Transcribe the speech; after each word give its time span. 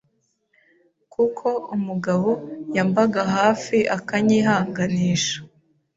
kuko 1.13 1.47
umugabo 1.75 2.29
yambaga 2.75 3.21
hafi 3.35 3.77
akanyihanganisha 3.97 5.35